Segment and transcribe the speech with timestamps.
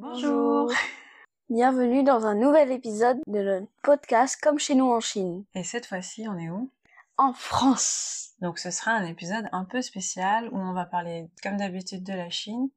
[0.00, 0.72] Bonjour.
[1.50, 5.44] Bienvenue dans un nouvel épisode de notre podcast Comme chez nous en Chine.
[5.54, 6.70] Et cette fois-ci, on est où?
[7.18, 8.30] En France.
[8.40, 12.14] Donc ce sera un épisode un peu spécial où on va parler comme d'habitude de
[12.14, 12.70] la Chine,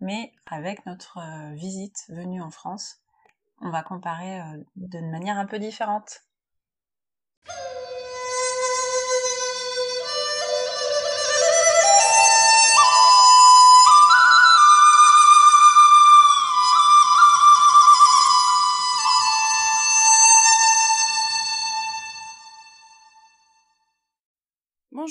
[0.00, 3.02] mais avec notre euh, visite venue en France.
[3.60, 6.22] On va comparer euh, d'une manière un peu différente.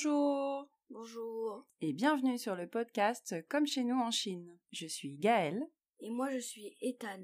[0.04, 1.68] Bonjour Bonjour.
[1.82, 4.58] et bienvenue sur le podcast Comme chez nous en Chine.
[4.72, 5.62] Je suis Gaëlle,
[6.00, 7.20] Et moi je suis Ethan.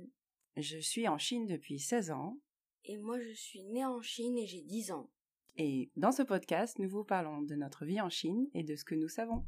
[0.57, 2.37] je suis en Chine depuis 16 ans
[2.83, 5.09] Et moi je suis née en Chine et j'ai 10 ans.
[5.55, 8.83] et dans ce podcast, nous vous parlons de notre vie en Chine et de ce
[8.83, 9.45] que nous savons.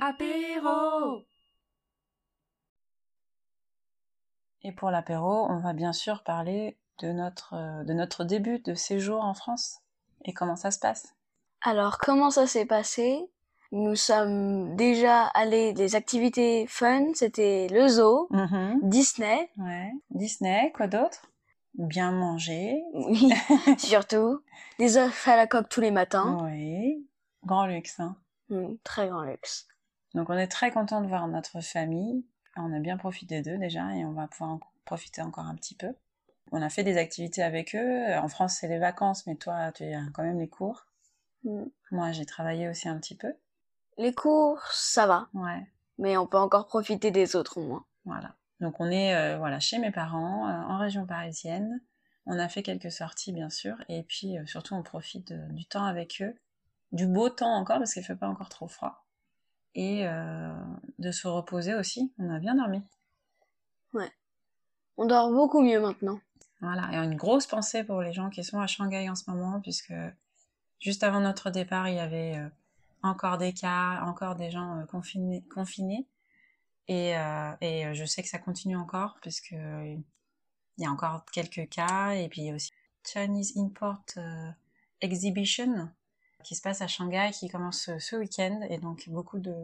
[0.00, 1.24] Apéro
[4.62, 8.74] Et pour l'apéro, on va bien sûr parler de notre, euh, de notre début de
[8.74, 9.78] séjour en France
[10.24, 11.14] et comment ça se passe.
[11.62, 13.18] Alors comment ça s'est passé?
[13.72, 18.28] Nous sommes déjà allés des activités fun, c'était le zoo,
[18.82, 19.92] Disney, Ouais.
[20.10, 21.22] Disney, quoi d'autre?
[21.74, 22.82] Bien manger.
[22.92, 23.30] oui,
[23.78, 24.42] surtout,
[24.80, 27.06] des œufs à la coque tous les matins, Oui.
[27.44, 28.16] Grand luxe, hein.
[28.48, 29.68] Mm, très grand luxe.
[30.14, 32.26] Donc on est très content de voir notre famille.
[32.56, 35.74] On a bien profité d'eux déjà et on va pouvoir en profiter encore un petit
[35.74, 35.94] peu.
[36.52, 38.14] On a fait des activités avec eux.
[38.16, 40.86] En France, c'est les vacances, mais toi, tu as quand même les cours.
[41.44, 41.64] Mm.
[41.92, 43.32] Moi, j'ai travaillé aussi un petit peu.
[43.98, 45.66] Les cours, ça va, Ouais,
[45.98, 47.84] mais on peut encore profiter des autres au moins.
[48.04, 48.34] voilà.
[48.60, 51.80] Donc on est euh, voilà chez mes parents, euh, en région parisienne.
[52.26, 55.64] On a fait quelques sorties, bien sûr, et puis euh, surtout on profite de- du
[55.64, 56.34] temps avec eux,
[56.92, 59.06] du beau temps encore parce qu'il fait pas encore trop froid,
[59.74, 60.52] et euh,
[60.98, 62.12] de se reposer aussi.
[62.18, 62.82] On a bien dormi.
[64.96, 66.20] On dort beaucoup mieux maintenant.
[66.60, 69.58] Voilà, et une grosse pensée pour les gens qui sont à Shanghai en ce moment,
[69.62, 69.94] puisque
[70.78, 72.48] juste avant notre départ, il y avait euh,
[73.02, 76.06] encore des cas, encore des gens euh, confinés, confinés.
[76.88, 77.12] Et,
[77.60, 80.02] et je sais que ça continue encore, puisque il
[80.76, 82.72] y a encore quelques cas, et puis aussi
[83.04, 84.02] Chinese Import
[85.00, 85.88] Exhibition
[86.42, 89.54] qui se passe à Shanghai, qui commence ce, ce week-end, et donc beaucoup de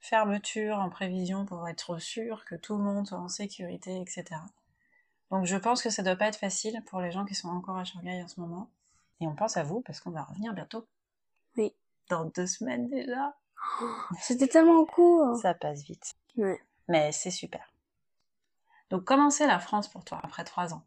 [0.00, 4.24] fermetures en prévision pour être sûr que tout le monde soit en sécurité, etc.
[5.30, 7.78] Donc je pense que ça doit pas être facile pour les gens qui sont encore
[7.78, 8.68] à Shanghai en ce moment.
[9.20, 10.86] Et on pense à vous parce qu'on va revenir bientôt.
[11.56, 11.72] Oui.
[12.10, 13.34] Dans deux semaines déjà.
[14.20, 15.36] C'était tellement court.
[15.36, 16.14] Ça passe vite.
[16.36, 16.60] Ouais.
[16.88, 17.72] Mais c'est super.
[18.90, 20.82] Donc comment c'est la France pour toi après trois ans?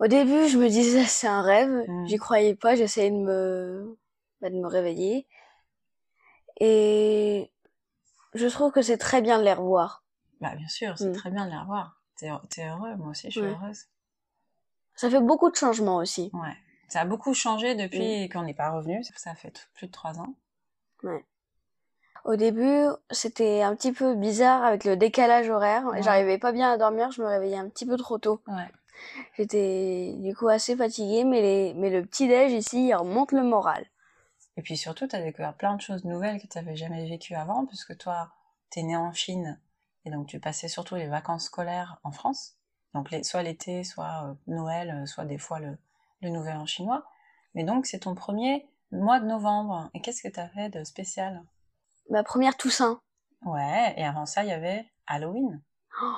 [0.00, 1.84] Au début, je me disais c'est un rêve.
[1.88, 2.06] Mm.
[2.06, 2.76] J'y croyais pas.
[2.76, 3.98] J'essayais de me,
[4.40, 5.26] bah, de me réveiller.
[6.60, 7.50] Et
[8.34, 10.04] je trouve que c'est très bien de les revoir.
[10.40, 11.12] Bah bien sûr, c'est Mm.
[11.16, 12.00] très bien de les revoir.
[12.16, 13.48] T'es t'es heureux, moi aussi je suis Ouais.
[13.48, 13.84] heureuse.
[14.94, 16.30] Ça fait beaucoup de changements aussi.
[16.32, 16.56] Ouais.
[16.88, 19.02] Ça a beaucoup changé depuis qu'on n'est pas revenu.
[19.16, 20.34] Ça fait t- plus de trois ans.
[22.24, 25.84] Au début, c'était un petit peu bizarre avec le décalage horaire.
[25.86, 26.02] Ouais.
[26.02, 27.10] J'arrivais pas bien à dormir.
[27.10, 28.40] Je me réveillais un petit peu trop tôt.
[28.46, 28.70] Ouais.
[29.36, 33.42] J'étais du coup assez fatiguée, mais les, mais le petit déj ici, il remonte le
[33.42, 33.84] moral.
[34.56, 37.34] Et puis surtout, tu as découvert plein de choses nouvelles que tu n'avais jamais vécues
[37.34, 38.32] avant, puisque toi,
[38.70, 39.58] tu es né en Chine,
[40.04, 42.56] et donc tu passais surtout les vacances scolaires en France.
[42.94, 45.76] Donc les, soit l'été, soit euh, Noël, euh, soit des fois le,
[46.22, 47.04] le Nouvel An chinois.
[47.54, 49.90] Mais donc c'est ton premier mois de novembre.
[49.94, 51.42] Et qu'est-ce que tu as fait de spécial?
[52.10, 53.00] Ma première Toussaint.
[53.44, 55.60] Ouais, et avant ça, il y avait Halloween.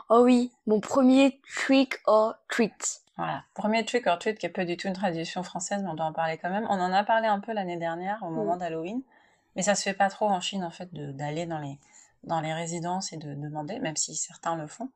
[0.09, 3.03] Oh oui, mon premier trick or treat.
[3.16, 3.44] Voilà.
[3.54, 6.06] Premier trick or treat qui est pas du tout une tradition française, mais on doit
[6.06, 6.66] en parler quand même.
[6.69, 8.59] On en a parlé un peu l'année dernière au moment Mm.
[8.59, 9.03] d'Halloween,
[9.54, 11.78] mais ça se fait pas trop en Chine en fait d'aller dans les
[12.25, 14.91] dans les résidences et de demander, même si certains le font.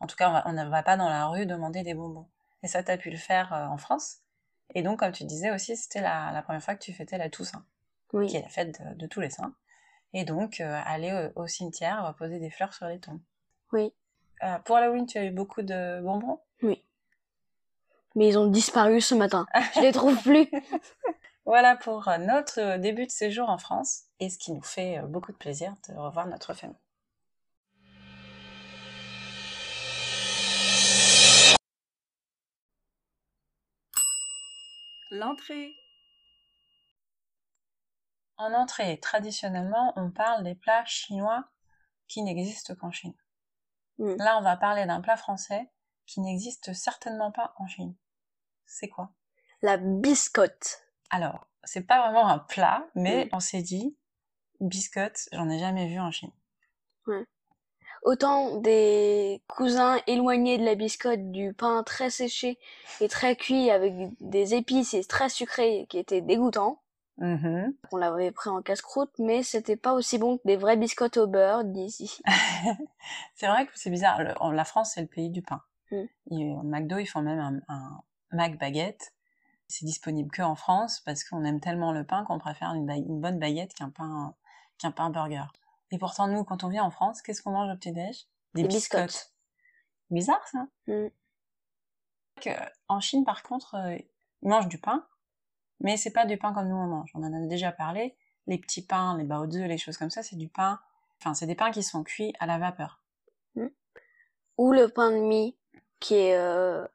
[0.00, 2.26] En tout cas, on ne va pas dans la rue demander des bonbons.
[2.62, 4.18] Et ça, t'as pu le faire euh, en France.
[4.74, 7.28] Et donc, comme tu disais aussi, c'était la, la première fois que tu fêtais la
[7.28, 7.64] Toussaint,
[8.28, 9.52] qui est la fête de, de tous les saints.
[10.14, 13.20] Et donc, euh, aller au, au cimetière, poser des fleurs sur les tombes.
[13.72, 13.92] Oui.
[14.42, 16.40] Euh, pour Halloween, tu as eu beaucoup de bonbons?
[18.14, 19.46] Mais ils ont disparu ce matin.
[19.74, 20.48] Je les trouve plus.
[21.46, 24.98] Voilà pour euh, notre euh, début de séjour en France et ce qui nous fait
[24.98, 26.76] euh, beaucoup de plaisir de revoir notre famille.
[35.10, 35.74] L'entrée.
[38.36, 41.44] En entrée, traditionnellement, on parle des plats chinois
[42.06, 43.16] qui n'existent qu'en Chine.
[43.98, 44.14] Mm.
[44.18, 45.68] Là, on va parler d'un plat français
[46.10, 47.94] qui n'existe certainement pas en Chine.
[48.66, 49.10] C'est quoi?
[49.62, 50.82] La biscotte.
[51.08, 53.96] Alors, c'est pas vraiment un plat, mais on s'est dit,
[54.60, 56.32] biscotte, j'en ai jamais vu en Chine.
[57.06, 57.24] Ouais.
[58.02, 62.58] Autant des cousins éloignés de la biscotte, du pain très séché
[63.00, 66.82] et très cuit avec des épices et très sucré qui étaient dégoûtants.
[67.18, 67.74] Mm-hmm.
[67.92, 71.28] On l'avait pris en casse-croûte, mais c'était pas aussi bon que des vraies biscottes au
[71.28, 72.20] beurre d'ici.
[73.34, 74.20] c'est vrai que c'est bizarre.
[74.52, 75.62] la France, c'est le pays du pain.
[75.90, 76.62] Mm.
[76.64, 78.02] McDo, ils font même un, un
[78.32, 79.12] Mac baguette.
[79.68, 82.86] C'est disponible que en France parce qu'on aime tellement le pain qu'on préfère une,
[83.20, 84.34] bonne baguette qu'un pain,
[84.78, 85.46] qu'un pain burger.
[85.92, 88.26] Et pourtant, nous, quand on vient en France, qu'est-ce qu'on mange au petit-déj?
[88.54, 89.32] Des, biscottes.
[90.10, 90.66] Bizarre, ça?
[90.88, 91.08] Mm.
[92.88, 93.96] en Chine, par contre, euh,
[94.42, 95.06] ils mangent du pain,
[95.78, 97.10] mais c'est pas du pain comme nous on mange.
[97.14, 98.16] On en a déjà parlé.
[98.46, 100.80] Les petits pains, les baozi, les choses comme ça, c'est du pain.
[101.20, 103.04] Enfin, c'est des pains qui sont cuits à la vapeur.
[103.54, 103.66] Mm.
[104.58, 105.56] Ou le pain de mie,
[106.00, 106.86] qui est euh,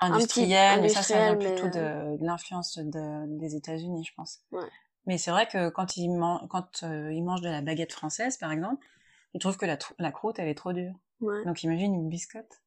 [0.00, 4.40] industriel, mais ça, ça vient plutôt de, de l'influence de, des États-Unis, je pense.
[4.52, 4.68] Ouais.
[5.06, 6.10] Mais c'est vrai que quand ils,
[6.48, 8.86] quand, euh, ils mangent de la baguette française, par exemple,
[9.34, 10.94] ils trouvent que la, la croûte, elle est trop dure.
[11.20, 11.44] Ouais.
[11.44, 12.62] Donc imagine une biscotte.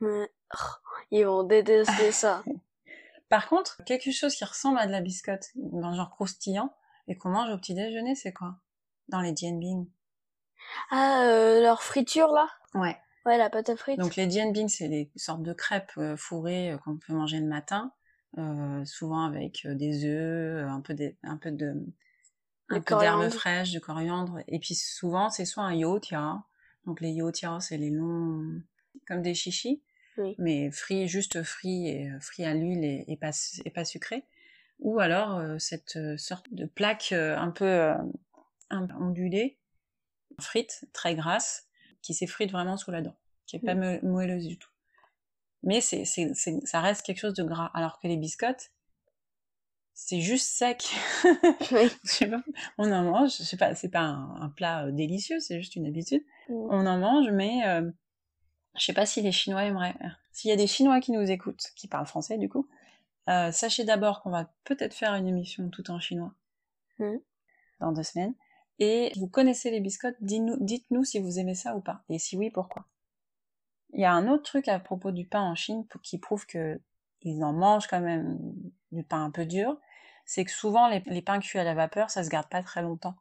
[0.00, 0.30] Ouais.
[0.54, 0.74] Oh,
[1.10, 2.42] ils vont détester ça.
[3.28, 5.48] Par contre, quelque chose qui ressemble à de la biscotte,
[5.82, 6.72] un genre croustillant,
[7.08, 8.56] et qu'on mange au petit déjeuner, c'est quoi?
[9.08, 9.86] Dans les Bing.
[10.90, 12.48] Ah, euh, leur friture, là?
[12.74, 12.98] Ouais.
[13.28, 13.98] Ouais, la pâte à frites.
[13.98, 17.46] Donc les Bing, c'est des sortes de crêpes euh, fourrées euh, qu'on peut manger le
[17.46, 17.92] matin,
[18.38, 21.74] euh, souvent avec des œufs, un peu, de, un peu de
[22.70, 26.42] un peu d'herbes fraîches, du coriandre, et puis souvent c'est soit un yotia,
[26.86, 28.62] donc les yotia c'est les longs
[29.06, 29.82] comme des chichis,
[30.38, 33.32] mais frits juste frits et frits à l'huile et, et, pas
[33.64, 34.24] et pas sucrés,
[34.80, 37.92] ou alors cette sorte de plaque un peu
[38.70, 39.58] ondulée,
[40.38, 41.67] frite très grasse,
[42.08, 43.14] qui s'effrite vraiment sous la dent,
[43.46, 44.00] qui est pas mm.
[44.02, 44.70] moelleuse du tout.
[45.62, 48.70] Mais c'est, c'est, ça reste quelque chose de gras, alors que les biscottes,
[49.92, 50.88] c'est juste sec.
[51.70, 51.90] oui.
[52.04, 52.42] je sais pas,
[52.78, 55.84] on en mange, je sais pas, c'est pas un, plat euh, délicieux, c'est juste une
[55.84, 56.24] habitude.
[56.48, 56.54] Mm.
[56.54, 57.90] On en mange, mais euh,
[58.78, 59.98] je sais pas si les Chinois aimeraient.
[60.32, 62.66] S'il y a des Chinois qui nous écoutent, qui parlent français du coup,
[63.28, 66.32] euh, sachez d'abord qu'on va peut-être faire une émission tout en chinois
[67.00, 67.18] mm.
[67.80, 68.32] dans deux semaines.
[68.78, 72.02] Et vous connaissez les biscottes, dites-nous si vous aimez ça ou pas.
[72.08, 72.86] Et si oui, pourquoi?
[73.92, 76.80] Il y a un autre truc à propos du pain en Chine qui prouve que
[77.22, 78.38] ils en mangent quand même
[78.92, 79.76] du pain un peu dur.
[80.24, 83.16] C'est que souvent les, pains cuits à la vapeur, ça se garde pas très longtemps.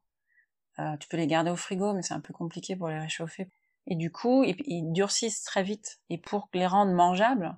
[0.79, 3.49] Euh, tu peux les garder au frigo, mais c'est un peu compliqué pour les réchauffer.
[3.87, 6.01] Et du coup, ils, durcissent très vite.
[6.09, 7.57] Et pour les rendre mangeables,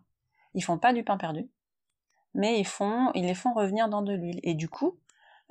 [0.54, 1.50] ils font pas du pain perdu,
[2.36, 4.40] mais ils font, ils les font revenir dans de l'huile.
[4.44, 5.00] Et du coup,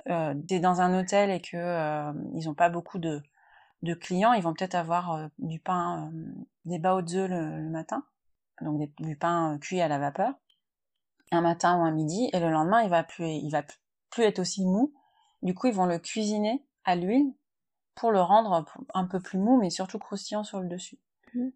[0.07, 3.21] euh, dans un hôtel et que euh, ils n'ont pas beaucoup de,
[3.99, 6.11] clients, ils vont peut-être avoir euh, du pain,
[6.65, 8.05] des baozi le, le matin,
[8.61, 10.33] donc du pain cuit à la vapeur,
[11.31, 13.63] un matin ou un midi, et le lendemain il va plus, va
[14.09, 14.93] plus être aussi mou.
[15.41, 17.33] Du coup, ils vont le cuisiner à l'huile
[17.95, 20.97] pour le rendre un peu plus mou, mais surtout croustillant sur le dessus.
[21.33, 21.49] Mmh.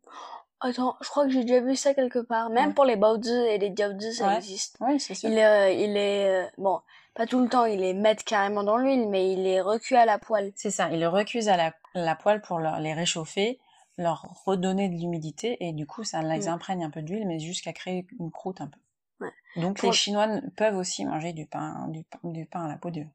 [0.64, 2.50] Attends, je crois que j'ai déjà vu ça quelque part.
[2.50, 4.78] Même pour les baozi et les jiaozi, ça existe.
[4.80, 5.30] Oui, c'est sûr.
[5.30, 6.80] Il, il est bon
[7.14, 10.06] pas tout le temps, il les met carrément dans l'huile, mais il les recuit à
[10.06, 10.52] la poêle.
[10.56, 13.60] C'est ça, il les recuise à la, poêle pour les réchauffer,
[13.98, 16.50] leur redonner de l'humidité, et du coup, ça les mm.
[16.50, 18.80] imprègne un peu d'huile, mais jusqu'à créer une croûte un peu.
[19.56, 20.28] Donc les Chinois
[20.58, 23.10] peuvent aussi manger du pain, du, du pain à la peau dure.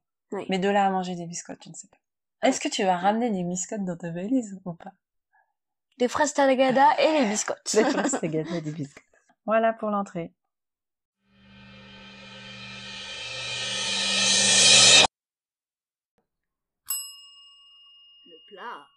[0.49, 2.49] Mais de là à manger des biscottes, je ne sais pas.
[2.49, 4.93] Est-ce que tu vas ramener des biscottes dans ta valise ou pas?
[5.98, 7.74] Des fraises tagada et les biscottes.
[7.74, 9.02] des fraises tagada et des biscottes.
[9.44, 10.32] Voilà pour l'entrée.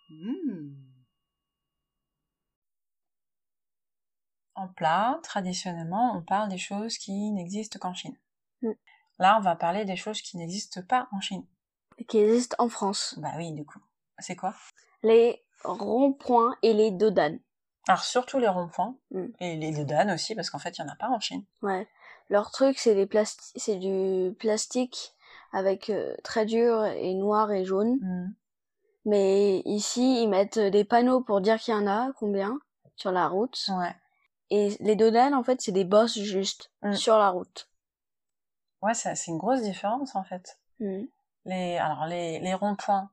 [0.10, 0.76] Mmh.
[4.56, 8.18] En plat, traditionnellement, on parle des choses qui n'existent qu'en Chine.
[8.62, 8.72] Mmh.
[9.20, 11.46] Là, on va parler des choses qui n'existent pas en Chine.
[11.98, 13.16] Et qui existent en France.
[13.18, 13.80] Bah oui, du coup.
[14.20, 14.54] C'est quoi?
[15.02, 17.40] Les ronds-points et les dodanes.
[17.88, 19.26] Alors surtout les ronds-points mmh.
[19.40, 21.44] et les dodanes aussi, parce qu'en fait, il n'y en a pas en Chine.
[21.62, 21.88] Ouais.
[22.30, 23.10] Leur truc, c'est des
[23.56, 25.14] c'est du plastique
[25.52, 28.00] avec euh, très dur et noir et jaune.
[29.06, 32.60] Mais ici, ils mettent des panneaux pour dire qu'il y en a, combien,
[32.96, 33.68] sur la route.
[33.70, 33.96] Ouais.
[34.52, 36.94] Et les dodanes, en fait, c'est des bosses juste mm.
[36.94, 37.68] sur la route.
[38.82, 40.60] Ouais, c'est une grosse différence, en fait.
[40.80, 41.04] Mm.
[41.46, 43.10] Les, alors, les, les ronds-points,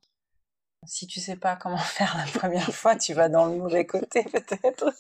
[0.85, 4.23] si tu sais pas comment faire la première fois, tu vas dans le mauvais côté,
[4.33, 4.93] peut-être.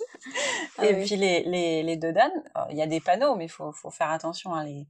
[0.78, 3.72] Ah et puis, les, les, les dodanes, il y a des panneaux, mais il faut,
[3.72, 4.86] faut faire attention à les,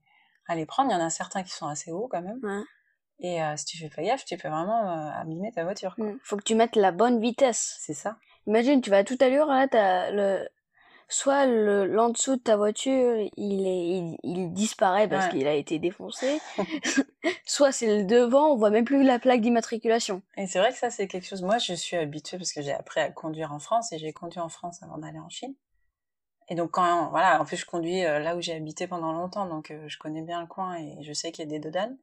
[0.47, 0.91] à les prendre.
[0.91, 2.41] Il y en a certains qui sont assez hauts, quand même.
[2.43, 2.63] Ouais.
[3.21, 5.97] Et euh, si tu fais pas gaffe, tu peux vraiment euh, abîmer ta voiture.
[5.97, 6.13] Quoi.
[6.23, 7.77] Faut que tu mettes la bonne vitesse.
[7.81, 8.17] C'est ça.
[8.47, 10.49] Imagine, tu vas à toute allure, là, t'as le...
[11.09, 15.79] soit le l'en dessous de ta voiture, il est il, disparaît parce qu'il a été
[15.79, 16.41] défoncé,
[17.47, 20.23] soit c'est le devant, on voit même plus la plaque d'immatriculation.
[20.37, 21.43] Et c'est vrai que ça c'est quelque chose.
[21.43, 24.41] Moi, je suis habituée parce que j'ai appris à conduire en France et j'ai conduit
[24.41, 25.55] en France avant d'aller en Chine.
[26.51, 29.47] Et donc quand voilà, en plus je conduis euh, là où j'ai habité pendant longtemps,
[29.47, 31.97] donc euh, je connais bien le coin et je sais qu'il y a des dodanes,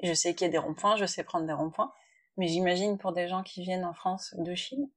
[0.00, 1.92] et je sais qu'il y a des ronds-points, je sais prendre des ronds-points.
[2.36, 4.88] Mais j'imagine pour des gens qui viennent en France de Chine,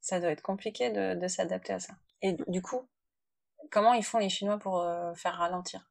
[0.00, 1.92] ça doit être compliqué de, de s'adapter à ça.
[2.22, 2.88] Et du coup,
[3.70, 5.90] comment ils font les Chinois pour euh, faire ralentir?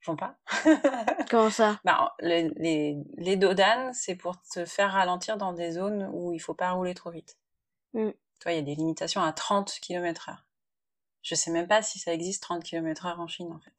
[0.00, 0.38] Ils font pas
[1.30, 1.80] Comment ça?
[1.84, 6.38] Bah, les, les, les dodanes, c'est pour te faire ralentir dans des zones où il
[6.38, 7.36] faut pas rouler trop vite.
[7.94, 8.10] Mm.
[8.40, 10.46] Toi, il y a des limitations à 30 km heure.
[11.22, 13.74] Je sais même pas si ça existe 30 km heure en Chine, en fait.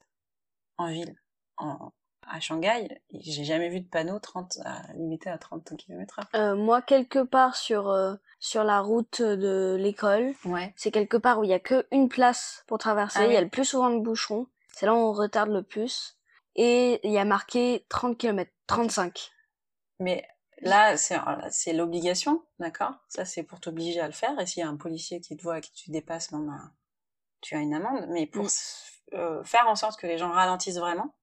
[0.78, 1.16] En ville.
[1.58, 1.92] En,
[2.30, 6.28] à Shanghai, j'ai jamais vu de panneau 30, à, limité à 30 km heure.
[6.36, 10.74] Euh, moi, quelque part sur, euh, sur la route de l'école, ouais.
[10.76, 13.38] c'est quelque part où il y a que une place pour traverser, ah il y
[13.38, 16.18] a le plus souvent de bouchons, c'est là où on retarde le plus,
[16.56, 19.32] et il y a marqué 30 km, 35.
[20.00, 20.26] Mais
[20.62, 22.94] là, c'est l'obligation, d'accord?
[23.10, 25.44] Ça, c'est pour t'obliger à le faire, et s'il y a un policier qui te
[25.44, 26.72] voit et que tu dépasses, bon, ben,
[27.42, 28.50] tu as une amende, mais pour mm.
[29.14, 31.14] euh, faire en sorte que les gens ralentissent vraiment,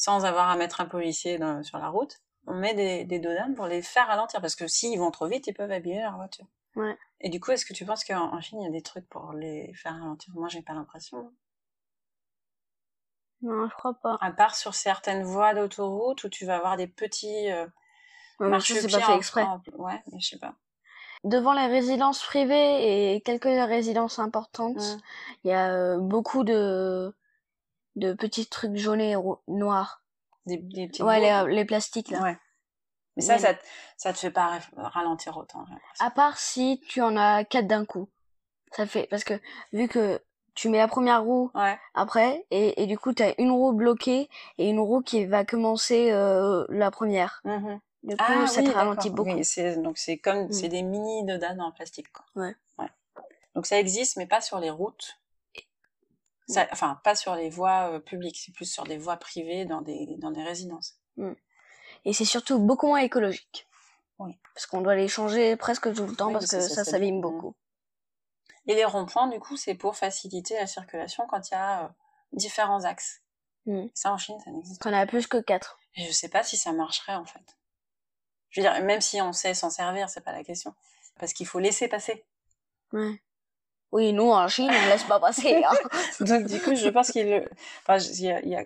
[0.00, 3.66] sans avoir à mettre un policier sur la route, on met des, des dodanes pour
[3.66, 6.46] les faire ralentir, parce que s'ils vont trop vite, ils peuvent abîmer leur voiture.
[6.74, 6.96] Ouais.
[7.20, 9.34] Et du coup, est-ce que tu penses qu'en Chine, il y a des trucs pour
[9.34, 10.32] les faire ralentir?
[10.34, 11.30] Moi, j'ai pas l'impression.
[13.42, 14.16] Non, je crois pas.
[14.22, 17.66] À part sur certaines voies d'autoroute où tu vas avoir des petits euh,
[18.38, 19.44] ouais, c'est pas fait exprès.
[19.76, 20.54] Ouais, mais je sais pas.
[21.24, 24.98] Devant les résidences privées et quelques résidences importantes,
[25.44, 27.14] il y a euh, beaucoup de
[27.96, 29.16] de petits trucs jaunes et
[29.48, 30.02] noirs.
[30.46, 32.22] Des, des petits ouais, les, les, plastiques là.
[32.22, 32.38] Ouais.
[33.16, 33.54] Mais ça, ça,
[33.96, 35.64] ça te fait pas ralentir autant.
[35.98, 38.08] À part si tu en as quatre d'un coup.
[38.72, 39.34] Ça fait parce que
[39.72, 40.22] vu que
[40.54, 41.78] tu mets la première roue ouais.
[41.94, 44.28] après et, et du coup tu as une roue bloquée
[44.58, 47.40] et une roue qui va commencer euh, la première.
[47.44, 49.30] Mmh du coup, ah, ça te ralentit beaucoup.
[49.32, 50.52] Oui, donc c'est comme mmh.
[50.52, 52.24] c'est des mini dodanes en plastique quoi.
[52.34, 52.54] Ouais.
[52.78, 52.88] ouais.
[53.54, 55.19] Donc ça existe mais pas sur les routes
[56.72, 60.16] enfin, pas sur les voies euh, publiques, c'est plus sur des voies privées dans des,
[60.18, 60.98] dans des résidences.
[61.16, 61.32] Mm.
[62.04, 63.68] Et c'est surtout beaucoup moins écologique.
[64.18, 64.38] Oui.
[64.54, 67.54] Parce qu'on doit les changer presque tout le temps parce que ça, s'abîme beaucoup.
[68.66, 71.88] Et les ronds-points, du coup, c'est pour faciliter la circulation quand il y a euh,
[72.32, 73.22] différents axes.
[73.66, 73.86] Mm.
[73.94, 74.90] Ça, en Chine, ça n'existe pas.
[74.90, 75.78] On a plus que quatre.
[75.96, 77.56] Et je sais pas si ça marcherait, en fait.
[78.50, 80.74] Je veux dire, même si on sait s'en servir, c'est pas la question.
[81.18, 82.24] Parce qu'il faut laisser passer.
[82.92, 83.20] Ouais.
[83.92, 85.64] Oui, nous, en Chine, on ne laisse pas passer.
[85.64, 85.74] Hein.
[86.20, 87.48] Donc, du coup, je pense qu'il
[87.80, 88.64] enfin, il y a, y, a,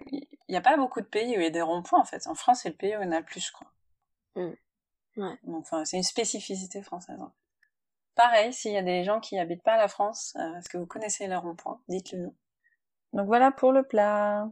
[0.48, 2.26] y a, pas beaucoup de pays où il y a des ronds-points, en fait.
[2.26, 3.68] En France, c'est le pays où il y en a le plus, je crois.
[4.36, 4.52] Mm.
[5.16, 5.38] Ouais.
[5.54, 7.18] Enfin, c'est une spécificité française.
[7.20, 7.32] Hein.
[8.14, 10.86] Pareil, s'il y a des gens qui habitent pas la France, euh, est-ce que vous
[10.86, 11.80] connaissez les ronds-points?
[11.88, 12.34] Dites-le nous.
[13.12, 14.48] Donc voilà pour le plat.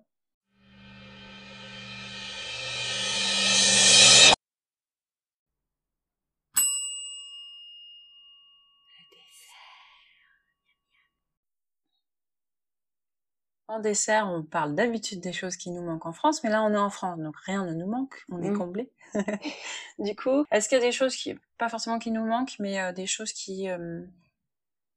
[13.73, 16.75] En dessert, on parle d'habitude des choses qui nous manquent en France, mais là on
[16.75, 18.59] est en France, donc rien ne nous manque, on est mmh.
[18.59, 18.93] comblé.
[19.99, 22.79] du coup, est-ce qu'il y a des choses qui, pas forcément qui nous manquent, mais
[22.79, 24.05] euh, des choses qui euh,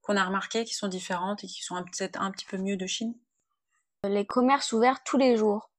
[0.02, 2.86] qu'on a remarquées, qui sont différentes et qui sont peut-être un petit peu mieux de
[2.86, 3.16] Chine?
[4.04, 5.72] Les commerces ouverts tous les jours.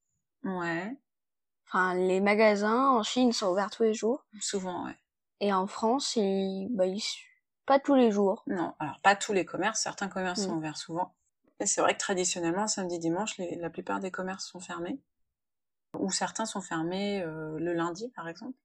[0.43, 0.97] Ouais.
[1.69, 4.25] Enfin, les magasins en Chine sont ouverts tous les jours.
[4.41, 4.97] Souvent, ouais.
[5.41, 7.03] Et en France, ils, bah, ils...
[7.67, 8.43] pas tous les jours.
[8.47, 10.59] Non, alors pas tous les commerces, certains commerces sont mmh.
[10.59, 11.13] ouverts souvent.
[11.65, 15.01] C'est vrai que traditionnellement, samedi, dimanche, la plupart des commerces sont fermés.
[15.99, 18.59] Ou certains sont fermés euh, le lundi, par exemple.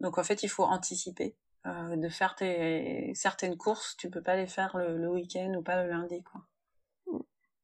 [0.00, 1.36] Donc en fait, il faut anticiper.
[1.66, 5.82] Euh, de faire tes certaines courses, tu peux pas les faire le, week-end ou pas
[5.82, 6.42] le lundi, quoi.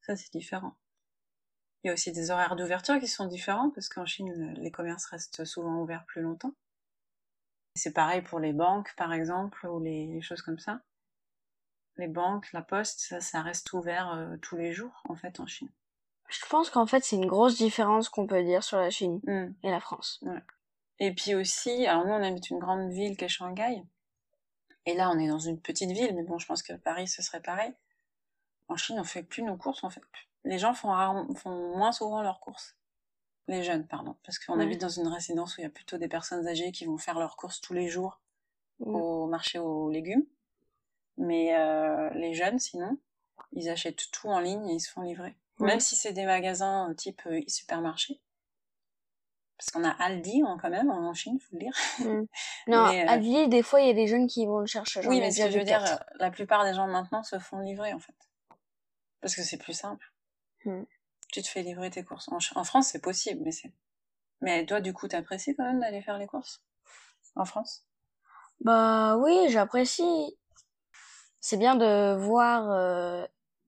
[0.01, 0.75] Ça, c'est différent.
[1.83, 5.05] Il y a aussi des horaires d'ouverture qui sont différents, parce qu'en Chine, les commerces
[5.05, 6.53] restent souvent ouverts plus longtemps.
[7.75, 10.81] C'est pareil pour les banques, par exemple, ou les choses comme ça
[11.97, 15.47] les banques, la poste, ça, ça reste ouvert euh, tous les jours, en fait, en
[15.47, 15.69] Chine.
[16.29, 19.53] Je pense qu'en fait, c'est une grosse différence qu'on peut dire sur la Chine hmm.
[19.63, 20.19] et la France.
[20.21, 20.41] Ouais.
[20.99, 23.83] Et puis aussi, alors nous, on habite une grande ville qui est Shanghai.
[24.85, 27.21] Et là, on est dans une petite ville, mais bon, je pense que Paris, ce
[27.21, 27.73] serait pareil.
[28.67, 30.01] En Chine, on fait plus nos courses, en fait.
[30.45, 30.93] Les gens font,
[31.35, 32.77] font moins souvent leurs courses.
[33.47, 34.15] Les jeunes, pardon.
[34.23, 36.85] Parce qu'on habite dans une résidence où il y a plutôt des personnes âgées qui
[36.85, 38.21] vont faire leurs courses tous les jours
[38.79, 38.95] hmm.
[38.95, 40.25] au marché aux légumes.
[41.17, 42.97] Mais euh, les jeunes, sinon,
[43.53, 45.35] ils achètent tout en ligne et ils se font livrer.
[45.59, 48.19] Même si c'est des magasins type euh, supermarché.
[49.57, 51.73] Parce qu'on a Aldi quand même en Chine, faut le dire.
[51.99, 52.25] Mm.
[52.67, 55.01] Non, Mais, euh, Aldi, des fois, il y a des jeunes qui vont le chercher.
[55.07, 57.37] Oui, ai mais ce que je veux dire, euh, la plupart des gens maintenant se
[57.37, 58.15] font livrer en fait.
[59.19, 60.11] Parce que c'est plus simple.
[60.65, 60.83] Hmm.
[61.31, 62.27] Tu te fais livrer tes courses.
[62.29, 63.71] En, en France, c'est possible, mais c'est.
[64.41, 66.63] Mais toi, du coup, t'apprécies quand même d'aller faire les courses?
[67.35, 67.85] En France?
[68.61, 70.37] Bah oui, j'apprécie.
[71.41, 73.25] C'est bien de voir euh,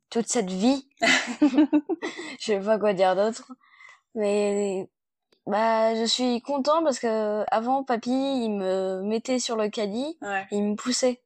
[0.09, 0.87] toute cette vie.
[1.01, 3.51] Je sais pas quoi dire d'autre.
[4.15, 4.87] Mais
[5.45, 10.45] bah je suis content parce que avant papy il me mettait sur le caddie, Ouais.
[10.51, 11.21] il me poussait.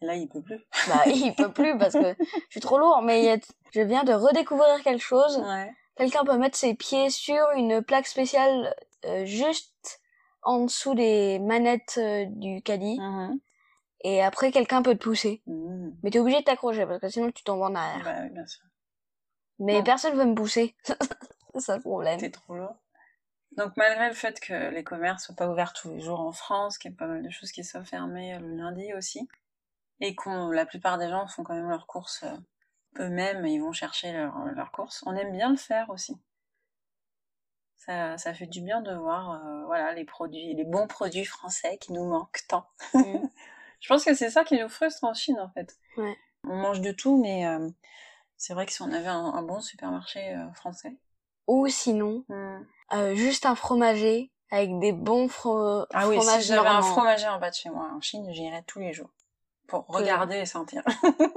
[0.00, 0.60] Et là, il peut plus.
[0.88, 3.02] Bah il peut plus parce que je suis trop lourd.
[3.02, 3.40] Mais
[3.72, 5.38] je viens de redécouvrir quelque chose.
[5.38, 5.70] Ouais.
[5.96, 10.00] Quelqu'un peut mettre ses pieds sur une plaque spéciale euh, juste
[10.42, 12.98] en dessous des manettes euh, du caddie.
[13.00, 13.38] Mhm.
[14.04, 15.42] Et après, quelqu'un peut te pousser.
[15.46, 15.96] Mhm.
[16.02, 18.04] Mais t'es obligé de t'accrocher parce que sinon tu tombes en arrière.
[18.04, 18.62] Bah oui, bien sûr.
[19.58, 19.84] Mais Bon.
[19.84, 20.76] personne veut me pousser.
[21.54, 22.20] c'est ça le problème.
[22.20, 22.76] T'es trop lourd.
[23.56, 26.76] Donc malgré le fait que les commerces soient pas ouverts tous les jours en France,
[26.76, 29.28] qu'il y a pas mal de choses qui sont fermées le lundi aussi,
[30.00, 33.60] et qu'on la plupart des gens font quand même leurs courses euh, eux-mêmes et ils
[33.60, 36.18] vont chercher leurs leurs courses, on aime bien le faire aussi.
[37.76, 41.78] Ça, ça fait du bien de voir euh, voilà les produits, les bons produits français
[41.78, 42.66] qui nous manquent tant.
[42.94, 43.28] Mm.
[43.84, 45.76] Je pense que c'est ça qui nous frustre en Chine en fait.
[45.98, 46.16] Ouais.
[46.48, 47.68] On mange de tout, mais euh,
[48.38, 50.96] c'est vrai que si on avait un, un bon supermarché euh, français.
[51.48, 56.66] Ou sinon, euh, juste un fromager avec des bons fro Ah oui, si fromages j'avais
[56.68, 59.10] un fromager en bas de chez moi en Chine, j'irais tous les jours
[59.66, 60.82] pour regarder et sentir.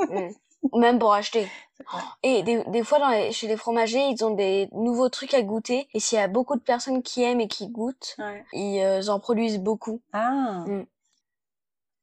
[0.10, 0.30] Mm.
[0.72, 1.42] Ou même pour acheter.
[1.80, 2.00] Ouais.
[2.24, 5.42] Et des, des fois, dans les- chez les fromagers, ils ont des nouveaux trucs à
[5.42, 5.88] goûter.
[5.94, 8.44] Et s'il y a beaucoup de personnes qui aiment et qui goûtent, Ouais.
[8.54, 10.02] ils en produisent beaucoup.
[10.14, 10.64] Ah.
[10.66, 10.86] Mm.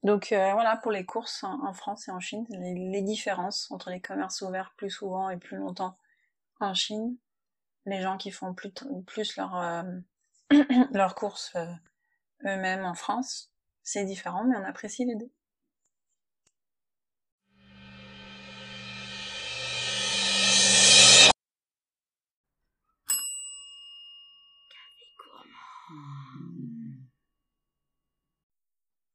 [0.04, 4.02] Donc euh, voilà pour les courses en, France et en Chine, les, différences entre les
[4.02, 5.96] commerces ouverts plus souvent et plus longtemps
[6.60, 7.16] en Chine,
[7.86, 8.70] les gens qui font plus,
[9.06, 9.82] plus leurs euh,
[10.92, 11.66] leurs courses euh,
[12.44, 13.50] eux-mêmes en France,
[13.82, 15.32] c'est différent, mais on apprécie les deux.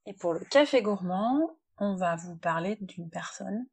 [0.10, 3.68] Et pour le café gourmand, on va vous parler d'une personne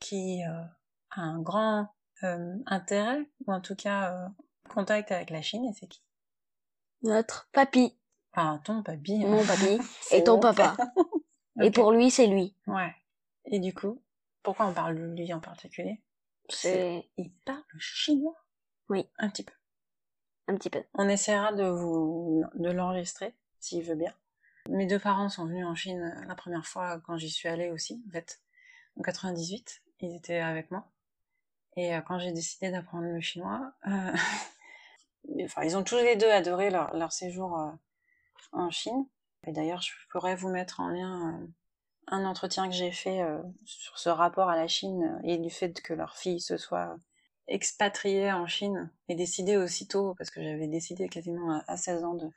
[0.00, 0.62] qui euh,
[1.12, 1.88] a un grand
[2.24, 4.28] euh, intérêt, ou en tout cas euh,
[4.68, 6.02] contact avec la Chine, et c'est qui?
[7.00, 7.98] Notre papy,
[8.34, 9.24] Ah, ton papy.
[9.24, 9.78] mon papy,
[10.12, 10.76] et ton papa.
[11.62, 12.54] Et pour lui, c'est lui.
[12.66, 12.94] Ouais.
[13.46, 14.02] Et du coup,
[14.42, 16.02] pourquoi on parle de lui en particulier?
[16.50, 18.36] C'est Il parle chinois
[18.90, 19.08] Oui.
[19.16, 19.54] Un petit peu.
[20.48, 20.84] un petit peu.
[20.92, 24.14] On essaiera de vous de l'enregistrer, s'il veut bien.
[24.70, 27.70] Mes deux parents sont venus en Chine euh, la première fois quand j'y suis allée
[27.70, 28.40] aussi, en fait.
[28.98, 30.88] En 98, ils étaient avec moi.
[31.76, 34.12] Et euh, quand j'ai décidé d'apprendre le chinois, euh,
[35.44, 37.72] enfin, ils ont tous les deux adoré leur, séjour
[38.52, 39.06] en Chine.
[39.46, 41.46] Et d'ailleurs, je pourrais vous mettre en lien
[42.06, 43.20] un entretien que j'ai fait
[43.64, 46.96] sur ce rapport à la Chine et du fait que leur fille se soit
[47.48, 52.14] expatriée en Chine et décidé aussitôt, parce que j'avais décidé quasiment à, à 16 ans
[52.14, 52.30] de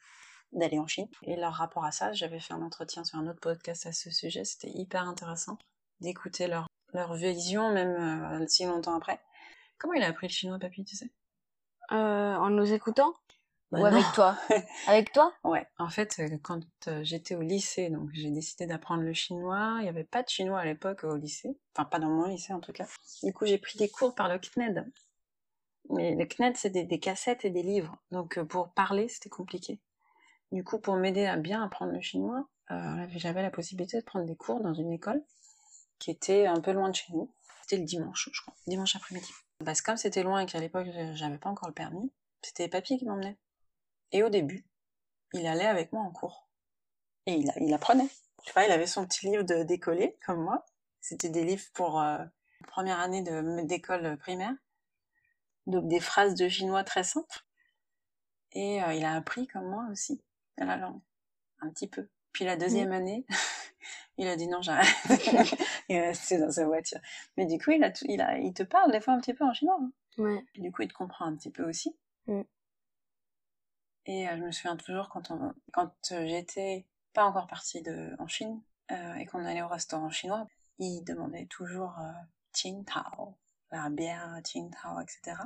[0.52, 1.08] d'aller en Chine.
[1.24, 4.12] Et leur rapport à ça, j'avais fait un entretien sur un autre podcast à ce
[4.12, 5.58] sujet, c'était hyper intéressant
[6.00, 9.20] d'écouter leur, leur vision, même euh, si longtemps après.
[9.78, 11.12] Comment il a appris le chinois, papy, tu sais?
[11.92, 13.14] Euh, en nous écoutant?
[13.72, 13.88] Bah Ou non.
[13.98, 14.38] avec toi?
[14.88, 15.34] Avec toi?
[15.44, 16.62] Ouais, en fait, euh, quand
[17.02, 19.76] j'étais au lycée, donc j'ai décidé d'apprendre le chinois.
[19.80, 22.54] Il n'y avait pas de chinois à l'époque au lycée, enfin pas dans mon lycée
[22.54, 22.88] en tout cas.
[23.24, 24.86] Du coup, j'ai pris des cours par le CNED.
[25.90, 29.80] Mais le CNED, c'est des, des cassettes et des livres, donc pour parler, c'était compliqué.
[30.52, 34.26] Du coup, pour m'aider à bien apprendre le chinois, euh, j'avais la possibilité de prendre
[34.26, 35.24] des cours dans une école
[36.00, 37.34] qui était un peu loin de chez nous.
[37.62, 39.30] C'était le dimanche, je crois, dimanche après-midi.
[39.66, 42.98] Parce que comme c'était loin et qu'à l'époque, j'avais pas encore le permis, c'était papy
[42.98, 43.38] qui m'emmenait.
[44.12, 44.66] Et au début,
[45.34, 46.48] il allait avec moi en cours.
[47.26, 48.08] Et il, apprenait.
[48.44, 50.66] Tu vois, il avait son petit livre de décollé, comme moi.
[51.02, 52.24] C'était des livres pour euh,
[52.68, 53.22] première année
[53.66, 54.54] d'école primaire.
[55.66, 57.46] Donc des phrases de chinois très simples.
[58.54, 60.24] Et euh, il a appris, comme moi aussi,
[60.66, 61.02] la langue.
[61.62, 62.08] Un petit peu.
[62.34, 63.26] Puis la deuxième année,
[64.18, 64.88] il a dit non, j'arrête.
[65.90, 67.00] il est resté dans sa voiture.
[67.38, 69.34] Mais du coup, il, a tout- il, a, il te parle des fois un petit
[69.34, 69.80] peu en chinois.
[69.82, 69.92] hein.
[70.18, 70.44] Ouais.
[70.56, 71.96] Et du coup, il te comprend un petit peu aussi.
[72.28, 72.42] Mm.
[74.06, 78.16] Et euh, je me souviens toujours quand, on, quand euh, j'étais pas encore partie de,
[78.20, 80.48] en Chine euh, et qu'on allait au restaurant chinois,
[80.80, 82.12] il demandait toujours euh,
[82.54, 83.36] Qingtao,
[83.72, 85.38] la bière Qingtao, etc.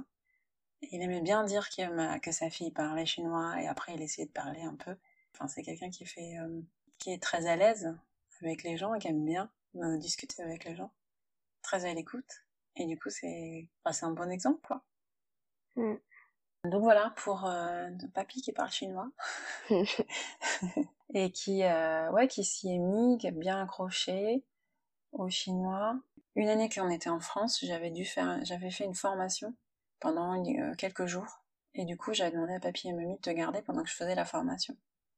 [0.82, 4.62] Il aimait bien dire que, sa fille parlait chinois et après il essayait de parler
[4.62, 4.96] un peu.
[5.34, 6.62] Enfin, c'est quelqu'un qui fait, euh,
[6.98, 7.96] qui est très à l'aise
[8.42, 10.92] avec les gens et qui aime bien euh, discuter avec les gens,
[11.62, 12.46] très à l'écoute.
[12.76, 14.84] Et du coup, c'est, enfin, c'est un bon exemple, quoi.
[15.76, 15.96] Mm.
[16.66, 19.10] Donc voilà pour euh, papy qui parle chinois
[21.14, 24.44] et qui, euh, ouais, qui s'y est mis, qui est bien accroché
[25.12, 26.00] au chinois.
[26.36, 29.56] Une année qu'on était en France, j'avais dû faire, j'avais fait une formation
[30.02, 31.42] pendant euh, quelques jours
[31.74, 33.96] et du coup j'avais demandé à papy et mamie de te garder pendant que je
[33.96, 34.76] faisais la formation.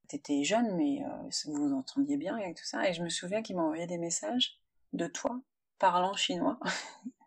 [0.08, 1.02] T'étais jeune mais
[1.46, 3.98] vous vous entendiez bien avec tout ça et je me souviens qu'il m'a envoyé des
[3.98, 4.60] messages
[4.92, 5.40] de toi
[5.80, 6.60] parlant chinois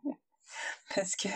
[0.94, 1.28] parce que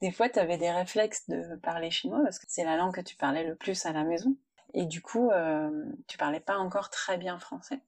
[0.00, 3.00] des fois, tu avais des réflexes de parler chinois parce que c'est la langue que
[3.02, 4.34] tu parlais le plus à la maison.
[4.72, 7.80] Et du coup, euh, tu parlais pas encore très bien français.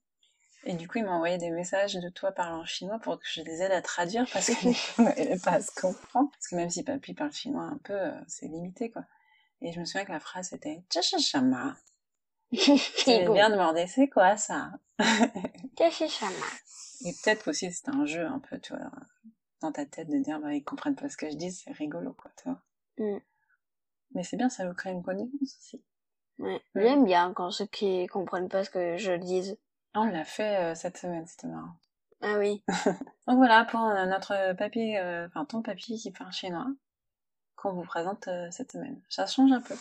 [0.64, 3.42] Et du coup, il m'a envoyé des messages de toi parlant chinois pour que je
[3.42, 4.72] les aide à traduire parce qu'on
[5.02, 6.30] n'avait pas à se comprendre.
[6.30, 9.04] Parce que même si papy parle chinois un peu, euh, c'est limité, quoi.
[9.60, 11.76] Et je me souviens que la phrase était Chachachama.
[12.50, 14.72] Tu bien demander, c'est quoi ça?
[15.78, 16.46] Chachachama.
[17.04, 18.90] Et peut-être aussi c'était un jeu un peu, tu vois,
[19.60, 22.12] dans ta tête de dire bah ils comprennent pas ce que je dis, c'est rigolo
[22.12, 22.60] quoi, tu vois.
[22.98, 23.20] Mm.
[24.14, 25.82] Mais c'est bien, ça veut créer une connaissance aussi.
[26.38, 26.60] Ouais.
[26.74, 29.56] J'aime bien quand ceux qui comprennent pas ce que je dis.
[29.94, 31.74] On l'a fait euh, cette semaine, c'était marrant.
[32.22, 32.64] Ah oui.
[33.26, 36.66] Donc voilà pour euh, notre papier, euh, enfin ton papier qui parle chinois,
[37.56, 39.00] qu'on vous présente cette semaine.
[39.08, 39.74] Ça change un peu.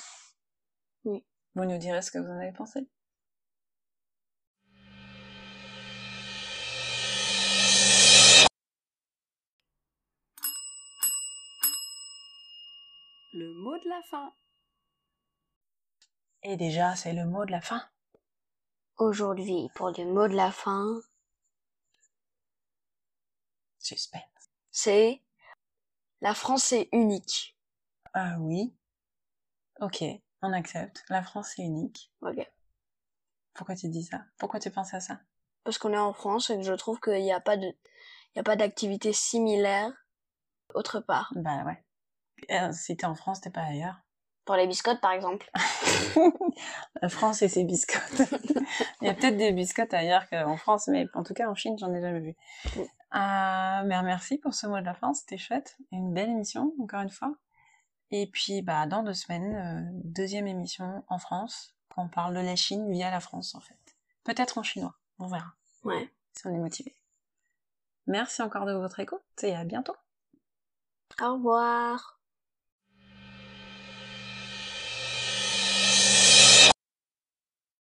[1.05, 1.23] Oui.
[1.55, 2.87] Vous nous direz ce que vous en avez pensé.
[13.33, 14.33] le mot de la fin.
[16.43, 17.81] Et déjà, c'est le mot de la fin.
[18.97, 20.99] Aujourd'hui, pour le mot de la fin,
[23.79, 24.21] suspense.
[24.71, 25.21] C'est
[26.21, 27.57] la France est unique.
[28.13, 28.73] Ah oui.
[29.79, 30.03] Ok,
[30.41, 31.03] on accepte.
[31.09, 32.11] La France est unique.
[32.21, 32.47] Ok.
[33.53, 34.23] Pourquoi tu dis ça?
[34.37, 35.19] Pourquoi tu penses à ça?
[35.63, 38.37] Parce qu'on est en France et que je trouve qu'il n'y a pas de, il
[38.37, 39.91] y a pas d'activité similaire
[40.73, 41.31] autre part.
[41.35, 41.83] Bah ouais.
[42.51, 43.99] Euh, si t'es en France, t'es pas ailleurs.
[44.51, 45.49] Pour les biscottes, par exemple.
[47.01, 48.27] La France et ses biscottes.
[49.01, 51.77] Il y a peut-être des biscottes ailleurs qu'en France, mais en tout cas en Chine,
[51.79, 52.35] j'en ai jamais vu.
[52.75, 52.81] Euh,
[53.85, 55.77] mais merci pour ce mot de la fin, c'était chouette.
[55.93, 57.33] Une belle émission, encore une fois.
[58.09, 62.41] Et puis, bah, dans deux semaines, euh, deuxième émission en France, quand on parle de
[62.41, 63.95] la Chine via la France, en fait.
[64.25, 65.53] Peut-être en chinois, on verra.
[65.85, 66.11] Ouais.
[66.33, 66.93] Si on est motivé.
[68.05, 69.95] Merci encore de votre écoute et à bientôt.
[71.21, 72.20] Au revoir.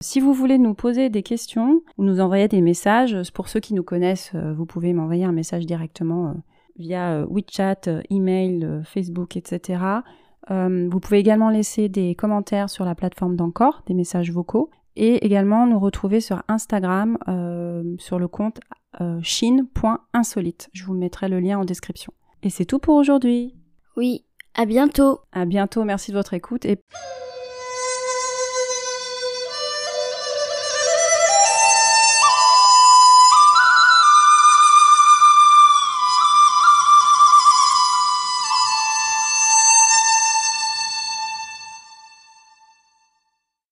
[0.09, 3.75] Si vous voulez nous poser des questions ou nous envoyer des messages, pour ceux qui
[3.75, 6.33] nous connaissent, euh, vous pouvez m'envoyer un message directement euh,
[6.79, 9.83] via euh, WeChat, email, Facebook, etc.
[10.49, 15.66] Vous pouvez également laisser des commentaires sur la plateforme d'Encore, des messages vocaux, et également
[15.66, 17.18] nous retrouver sur Instagram
[17.99, 18.61] sur le compte
[19.21, 20.71] chine.insolite.
[20.73, 22.14] Je vous mettrai le lien en description.
[22.42, 23.55] Et c'est tout pour aujourd'hui.
[23.99, 25.18] Oui, à bientôt.
[25.33, 26.79] À bientôt, merci de votre écoute et